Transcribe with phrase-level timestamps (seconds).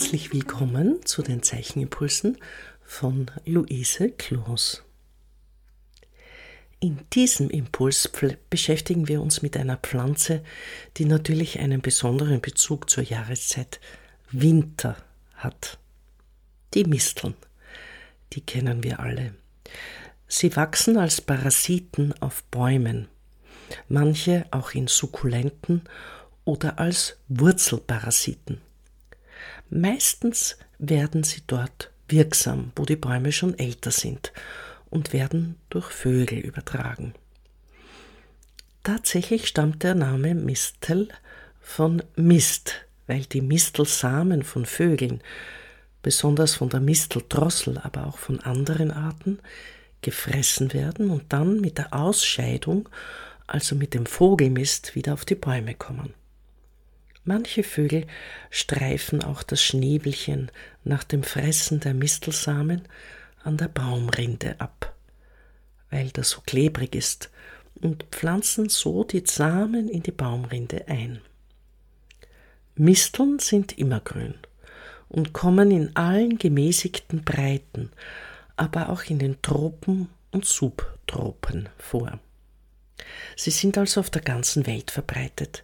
[0.00, 2.38] Herzlich willkommen zu den Zeichenimpulsen
[2.84, 4.84] von Luise Kloos.
[6.78, 8.08] In diesem Impuls
[8.48, 10.44] beschäftigen wir uns mit einer Pflanze,
[10.98, 13.80] die natürlich einen besonderen Bezug zur Jahreszeit
[14.30, 14.96] Winter
[15.34, 15.80] hat.
[16.74, 17.34] Die Misteln.
[18.34, 19.34] Die kennen wir alle.
[20.28, 23.08] Sie wachsen als Parasiten auf Bäumen,
[23.88, 25.82] manche auch in Sukkulenten
[26.44, 28.60] oder als Wurzelparasiten.
[29.70, 34.32] Meistens werden sie dort wirksam, wo die Bäume schon älter sind
[34.90, 37.14] und werden durch Vögel übertragen.
[38.82, 41.08] Tatsächlich stammt der Name Mistel
[41.60, 45.20] von Mist, weil die Mistelsamen von Vögeln,
[46.02, 49.40] besonders von der Misteldrossel, aber auch von anderen Arten,
[50.00, 52.88] gefressen werden und dann mit der Ausscheidung,
[53.46, 56.14] also mit dem Vogelmist, wieder auf die Bäume kommen.
[57.28, 58.06] Manche Vögel
[58.48, 60.50] streifen auch das Schnäbelchen
[60.82, 62.88] nach dem Fressen der Mistelsamen
[63.44, 64.96] an der Baumrinde ab,
[65.90, 67.28] weil das so klebrig ist,
[67.82, 71.20] und pflanzen so die Samen in die Baumrinde ein.
[72.76, 74.32] Misteln sind immergrün
[75.10, 77.90] und kommen in allen gemäßigten Breiten,
[78.56, 82.20] aber auch in den Tropen und Subtropen vor.
[83.36, 85.62] Sie sind also auf der ganzen Welt verbreitet,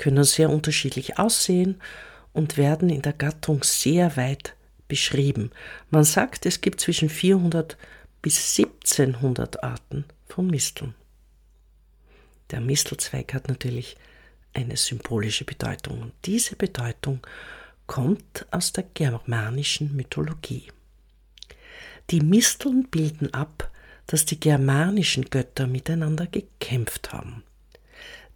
[0.00, 1.78] können sehr unterschiedlich aussehen
[2.32, 4.56] und werden in der Gattung sehr weit
[4.88, 5.50] beschrieben.
[5.90, 7.76] Man sagt, es gibt zwischen 400
[8.22, 10.94] bis 1700 Arten von Misteln.
[12.50, 13.98] Der Mistelzweig hat natürlich
[14.54, 17.20] eine symbolische Bedeutung und diese Bedeutung
[17.86, 20.68] kommt aus der germanischen Mythologie.
[22.08, 23.70] Die Misteln bilden ab,
[24.06, 27.44] dass die germanischen Götter miteinander gekämpft haben.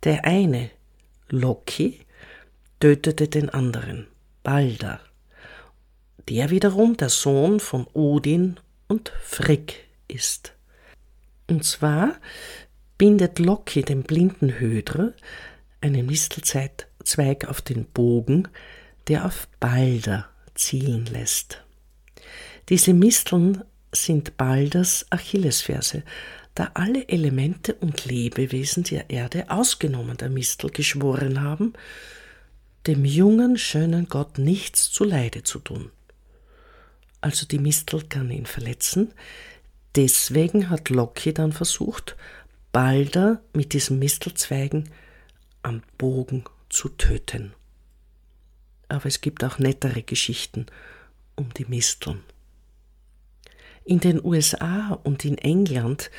[0.05, 0.71] Der eine
[1.29, 2.01] Loki
[2.81, 4.07] tötete den anderen,
[4.43, 5.01] Balder.
[6.29, 8.59] Der wiederum der Sohn von Odin
[8.89, 9.75] und Frigg
[10.09, 10.53] ist.
[11.49, 12.15] Und zwar
[12.99, 15.13] bindet Loki dem blinden Hödra
[15.81, 18.49] einen Mistelzweig auf den Bogen,
[19.09, 21.63] der auf Balder zielen lässt.
[22.69, 26.03] Diese Misteln sind Balders Achillesferse,
[26.54, 31.72] da alle Elemente und Lebewesen der Erde, ausgenommen der Mistel, geschworen haben,
[32.87, 35.91] dem jungen, schönen Gott nichts zuleide zu tun.
[37.20, 39.12] Also die Mistel kann ihn verletzen,
[39.97, 42.16] deswegen hat Loki dann versucht,
[42.72, 44.91] Balder mit diesen Mistelzweigen
[45.62, 47.54] am Bogen zu töten.
[48.88, 50.66] Aber es gibt auch nettere Geschichten
[51.36, 52.21] um die Misteln.
[53.84, 56.11] In den USA und in England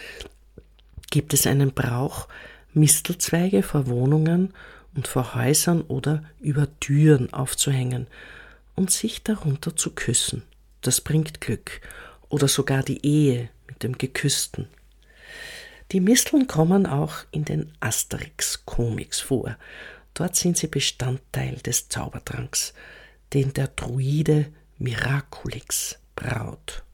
[1.10, 2.28] gibt es einen Brauch,
[2.74, 4.54] Mistelzweige vor Wohnungen
[4.96, 8.06] und vor Häusern oder über Türen aufzuhängen
[8.76, 10.44] und sich darunter zu küssen.
[10.82, 11.82] Das bringt Glück
[12.30, 14.68] oder sogar die Ehe mit dem Geküssten.
[15.92, 19.58] Die Misteln kommen auch in den Asterix-Comics vor.
[20.14, 22.74] Dort sind sie Bestandteil des Zaubertranks,
[23.34, 24.48] den der Druide
[24.78, 26.85] Miraculix braut.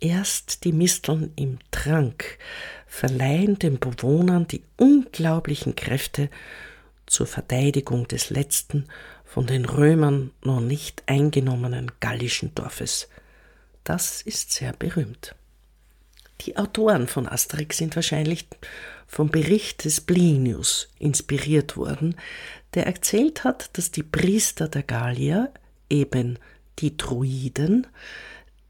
[0.00, 2.38] Erst die Misteln im Trank
[2.86, 6.30] verleihen den Bewohnern die unglaublichen Kräfte
[7.06, 8.86] zur Verteidigung des letzten
[9.24, 13.08] von den Römern noch nicht eingenommenen gallischen Dorfes.
[13.84, 15.34] Das ist sehr berühmt.
[16.40, 18.46] Die Autoren von Asterix sind wahrscheinlich
[19.06, 22.16] vom Bericht des Plinius inspiriert worden,
[22.72, 25.52] der erzählt hat, dass die Priester der Gallier,
[25.90, 26.38] eben
[26.78, 27.86] die Druiden,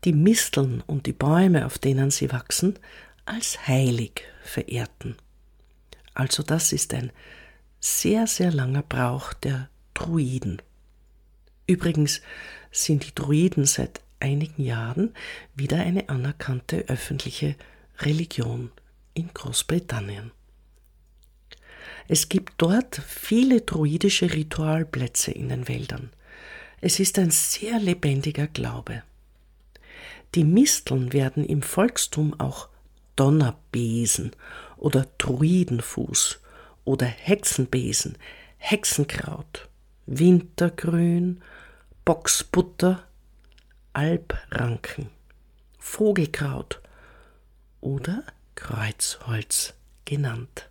[0.05, 2.79] die Misteln und die Bäume, auf denen sie wachsen,
[3.25, 5.17] als heilig verehrten.
[6.15, 7.13] Also das ist ein
[7.81, 10.61] sehr, sehr langer Brauch der Druiden.
[11.67, 12.21] Übrigens
[12.71, 15.15] sind die Druiden seit einigen Jahren
[15.55, 17.57] wieder eine anerkannte öffentliche
[18.01, 18.71] Religion
[19.15, 20.33] in Großbritannien.
[22.09, 26.11] Es gibt dort viele druidische Ritualplätze in den Wäldern.
[26.81, 29.03] Es ist ein sehr lebendiger Glaube.
[30.35, 32.69] Die Misteln werden im Volkstum auch
[33.17, 34.31] Donnerbesen
[34.77, 36.41] oder Druidenfuß
[36.85, 38.17] oder Hexenbesen,
[38.59, 39.69] Hexenkraut,
[40.07, 41.43] Wintergrün,
[42.05, 43.03] Boxbutter,
[43.93, 45.11] Albranken,
[45.79, 46.81] Vogelkraut
[47.81, 48.23] oder
[48.55, 49.75] Kreuzholz
[50.05, 50.69] genannt.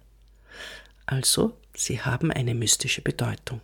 [1.06, 3.60] Also, sie haben eine mystische Bedeutung.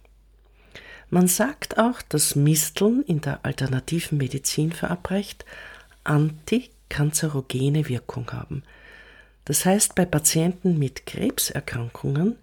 [1.09, 5.45] Man sagt auch, dass Misteln in der alternativen Medizin verabreicht
[6.05, 8.63] antikanzerogene Wirkung haben.
[9.45, 12.37] Das heißt, bei Patienten mit Krebserkrankungen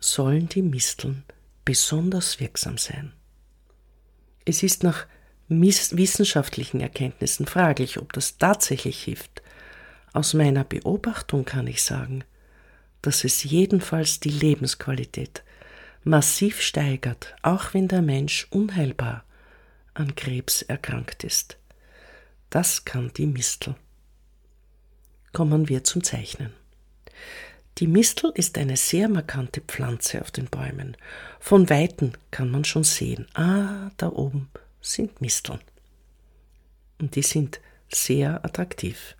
[0.00, 1.24] sollen die Misteln
[1.64, 3.12] besonders wirksam sein.
[4.44, 5.06] Es ist nach
[5.48, 9.42] wissenschaftlichen Erkenntnissen fraglich, ob das tatsächlich hilft.
[10.12, 12.24] Aus meiner Beobachtung kann ich sagen,
[13.02, 15.42] dass es jedenfalls die Lebensqualität
[16.04, 19.24] massiv steigert, auch wenn der Mensch unheilbar
[19.94, 21.58] an Krebs erkrankt ist.
[22.54, 23.74] Das kann die Mistel.
[25.32, 26.52] Kommen wir zum Zeichnen.
[27.78, 30.96] Die Mistel ist eine sehr markante Pflanze auf den Bäumen.
[31.40, 35.58] Von weitem kann man schon sehen, ah, da oben sind Misteln.
[37.00, 37.58] Und die sind
[37.92, 39.16] sehr attraktiv.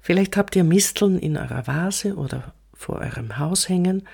[0.00, 4.08] Vielleicht habt ihr Misteln in eurer Vase oder vor eurem Haus hängen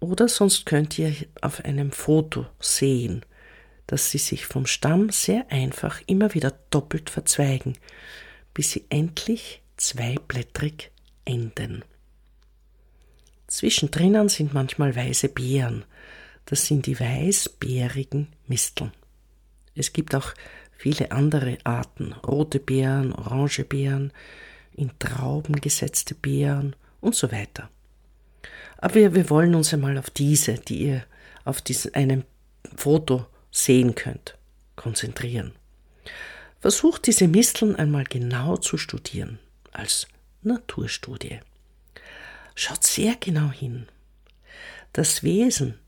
[0.00, 3.24] oder sonst könnt ihr auf einem Foto sehen,
[3.86, 7.76] dass sie sich vom Stamm sehr einfach immer wieder doppelt verzweigen,
[8.54, 10.90] bis sie endlich zweiblättrig
[11.24, 11.84] enden.
[13.46, 15.84] Zwischendrin sind manchmal weiße Beeren.
[16.46, 18.92] Das sind die weißbeerigen Misteln.
[19.74, 20.34] Es gibt auch
[20.76, 24.12] viele andere Arten, rote Beeren, orange Beeren,
[24.76, 27.70] in Trauben gesetzte Beeren und so weiter.
[28.78, 31.04] Aber wir, wir wollen uns einmal auf diese, die ihr
[31.44, 32.24] auf diesem, einem
[32.76, 34.36] Foto sehen könnt,
[34.76, 35.52] konzentrieren.
[36.60, 39.38] Versucht diese Misteln einmal genau zu studieren,
[39.72, 40.08] als
[40.42, 41.40] Naturstudie.
[42.54, 43.86] Schaut sehr genau hin.
[44.92, 45.78] Das Wesen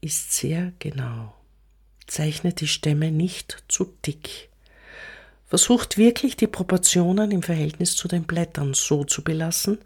[0.00, 1.34] ist sehr genau.
[2.06, 4.48] Zeichnet die Stämme nicht zu dick.
[5.46, 9.78] Versucht wirklich die Proportionen im Verhältnis zu den Blättern so zu belassen,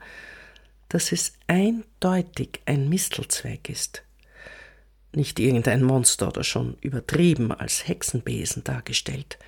[0.88, 4.02] dass es eindeutig ein Mistelzweig ist.
[5.14, 9.38] Nicht irgendein Monster oder schon übertrieben als Hexenbesen dargestellt.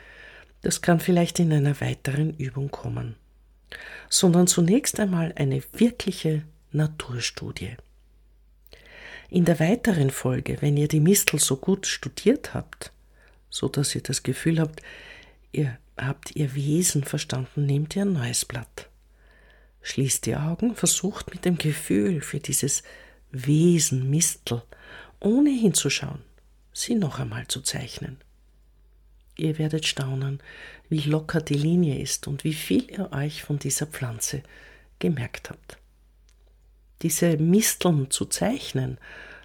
[0.63, 3.17] Das kann vielleicht in einer weiteren Übung kommen
[4.09, 6.43] sondern zunächst einmal eine wirkliche
[6.73, 7.77] Naturstudie.
[9.29, 12.93] In der weiteren Folge, wenn ihr die Mistel so gut studiert habt,
[13.51, 14.83] so dass ihr das Gefühl habt,
[15.53, 18.89] ihr habt ihr Wesen verstanden, nehmt ihr ein neues Blatt.
[19.83, 22.83] Schließt die Augen, versucht mit dem Gefühl für dieses
[23.31, 24.63] Wesen Mistel,
[25.27, 26.23] ohne hinzuschauen,
[26.73, 28.19] sie noch einmal zu zeichnen.
[29.37, 30.41] Ihr werdet staunen,
[30.89, 34.45] wie locker die Linie ist und wie viel ihr euch von dieser Pflanze
[35.01, 35.79] gemerkt habt.
[37.03, 38.99] Diese Misteln zu zeichnen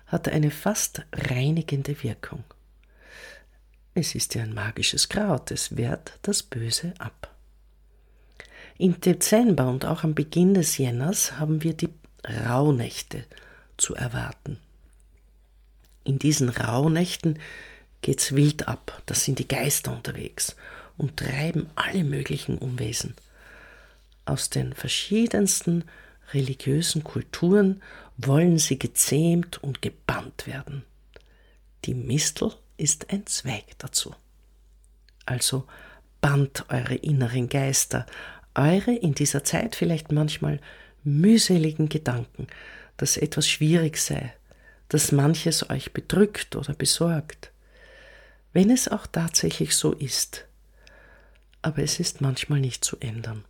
[0.06, 2.44] hat eine fast reinigende Wirkung.
[3.96, 7.36] Es ist ja ein magisches Kraut, es wehrt das Böse ab.
[8.78, 11.90] Im Dezember und auch am Beginn des Jänners haben wir die
[12.24, 13.26] Rauhnächte
[13.78, 14.60] zu erwarten.
[16.04, 17.40] In diesen Rauhnächten
[18.02, 20.56] geht's wild ab, da sind die Geister unterwegs
[20.98, 23.16] und treiben alle möglichen Unwesen.
[24.26, 25.84] Aus den verschiedensten
[26.34, 27.82] religiösen Kulturen
[28.18, 30.84] wollen sie gezähmt und gebannt werden.
[31.86, 34.16] Die Mistel ist ein Zweig dazu.
[35.26, 35.66] Also
[36.22, 38.06] bannt eure inneren Geister,
[38.56, 40.60] eure in dieser Zeit vielleicht manchmal
[41.04, 42.48] mühseligen Gedanken,
[42.98, 44.34] dass etwas schwierig sei,
[44.92, 47.52] dass manches euch bedrückt oder besorgt.
[48.52, 50.46] Wenn es auch tatsächlich so ist,
[51.62, 53.46] aber es ist manchmal nicht zu ändern.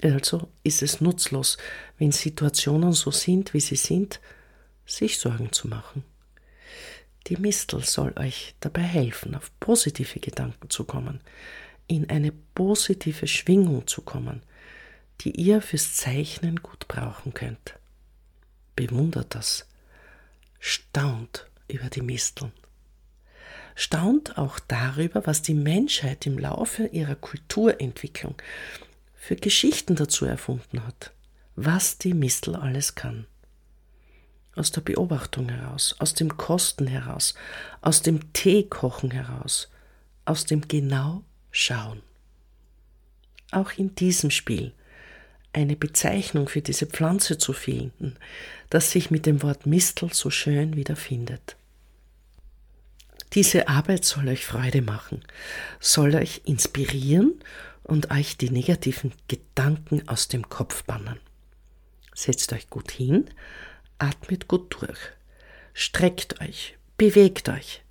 [0.00, 1.58] Also ist es nutzlos,
[1.98, 4.20] wenn Situationen so sind, wie sie sind,
[4.86, 6.04] sich Sorgen zu machen.
[7.26, 11.20] Die Mistel soll euch dabei helfen, auf positive Gedanken zu kommen,
[11.88, 14.44] in eine positive Schwingung zu kommen,
[15.22, 17.74] die ihr fürs Zeichnen gut brauchen könnt.
[18.76, 19.66] Bewundert das,
[20.58, 22.52] staunt über die Misteln
[23.78, 28.34] staunt auch darüber, was die Menschheit im Laufe ihrer Kulturentwicklung
[29.14, 31.12] für Geschichten dazu erfunden hat,
[31.54, 33.26] was die Mistel alles kann.
[34.56, 37.34] Aus der Beobachtung heraus, aus dem Kosten heraus,
[37.80, 39.68] aus dem Teekochen heraus,
[40.24, 41.22] aus dem genau
[41.52, 42.02] Schauen.
[43.52, 44.72] Auch in diesem Spiel
[45.58, 48.16] eine Bezeichnung für diese Pflanze zu finden,
[48.70, 51.56] das sich mit dem Wort Mistel so schön wiederfindet.
[53.34, 55.22] Diese Arbeit soll euch Freude machen,
[55.80, 57.34] soll euch inspirieren
[57.82, 61.18] und euch die negativen Gedanken aus dem Kopf bannen.
[62.14, 63.28] Setzt euch gut hin,
[63.98, 64.98] atmet gut durch,
[65.74, 67.82] streckt euch, bewegt euch,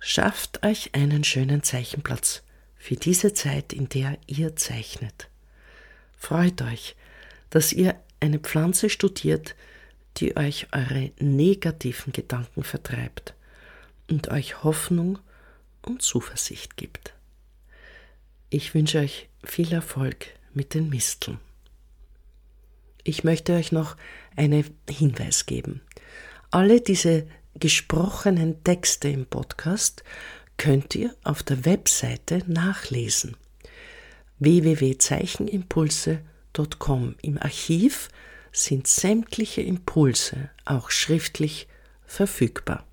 [0.00, 2.42] schafft euch einen schönen Zeichenplatz
[2.76, 5.28] für diese Zeit, in der ihr zeichnet.
[6.16, 6.96] Freut euch,
[7.50, 9.54] dass ihr eine Pflanze studiert,
[10.16, 13.34] die euch eure negativen Gedanken vertreibt
[14.08, 15.18] und euch Hoffnung
[15.82, 17.14] und Zuversicht gibt.
[18.50, 21.38] Ich wünsche euch viel Erfolg mit den Misteln.
[23.04, 23.96] Ich möchte euch noch
[24.36, 25.80] einen Hinweis geben.
[26.50, 30.04] Alle diese gesprochenen Texte im Podcast
[30.56, 33.36] könnt ihr auf der Webseite nachlesen
[34.38, 36.30] www.zeichenimpulse.com.
[37.22, 38.08] Im Archiv
[38.52, 41.68] sind sämtliche Impulse auch schriftlich
[42.04, 42.84] verfügbar.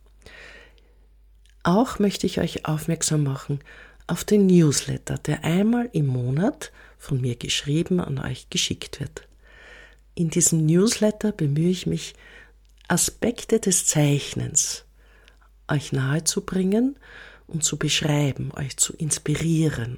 [1.64, 3.60] Auch möchte ich euch aufmerksam machen
[4.06, 9.28] auf den Newsletter, der einmal im Monat von mir geschrieben an euch geschickt wird.
[10.16, 12.14] In diesem Newsletter bemühe ich mich,
[12.88, 14.86] Aspekte des Zeichnens
[15.68, 16.98] euch nahezubringen
[17.48, 19.98] und zu beschreiben, euch zu inspirieren,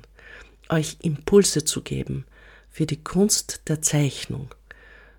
[0.69, 2.25] euch Impulse zu geben
[2.69, 4.53] für die Kunst der Zeichnung,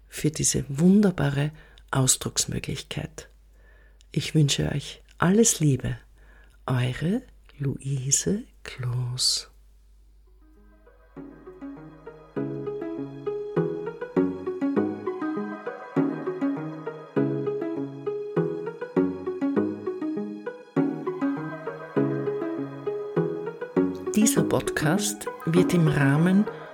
[0.08, 1.50] für diese wunderbare
[1.90, 3.28] Ausdrucksmöglichkeit.
[4.12, 5.98] Ich wünsche euch alles Liebe,
[6.66, 7.22] eure
[7.58, 9.50] Luise Kloß.
[24.14, 26.44] Dieser Podcast wird im Rahmen